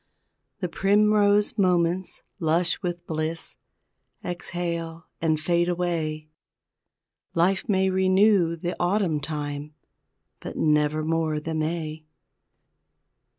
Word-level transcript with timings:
The 0.61 0.67
primrose 0.67 1.59
moments, 1.59 2.23
lush 2.39 2.81
with 2.81 3.05
bliss, 3.05 3.57
Exhale 4.25 5.05
and 5.21 5.39
fade 5.39 5.69
away, 5.69 6.27
Life 7.35 7.69
may 7.69 7.87
renew 7.91 8.55
the 8.55 8.75
Autumn 8.79 9.19
time, 9.19 9.75
But 10.39 10.55
nevermore 10.57 11.39
the 11.39 11.53
May! 11.53 12.07